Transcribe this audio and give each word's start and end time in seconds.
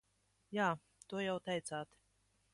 Jā, 0.57 0.69
to 1.13 1.21
jau 1.27 1.37
teicāt. 1.51 1.95